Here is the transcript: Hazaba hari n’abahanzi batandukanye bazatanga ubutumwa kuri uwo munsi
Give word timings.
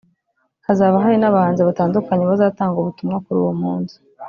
Hazaba 0.67 1.03
hari 1.03 1.17
n’abahanzi 1.19 1.61
batandukanye 1.69 2.23
bazatanga 2.31 2.75
ubutumwa 2.79 3.15
kuri 3.23 3.37
uwo 3.43 3.53
munsi 3.61 3.95